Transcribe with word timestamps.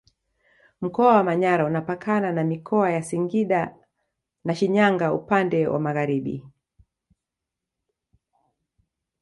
Mkoa 0.81 1.15
wa 1.15 1.23
Manyara 1.23 1.65
unapakana 1.65 2.31
na 2.31 2.43
Mikoa 2.43 2.91
ya 2.91 3.03
Singida 3.03 3.75
na 4.43 4.55
Shinyanga 4.55 5.13
upande 5.13 5.67
wa 5.67 5.79
magharibi 5.79 6.45